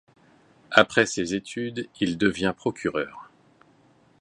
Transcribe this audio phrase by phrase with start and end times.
[0.71, 3.29] Après ses études, il devient procureur.